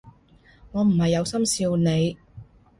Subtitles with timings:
[0.71, 2.17] 我唔係有心笑你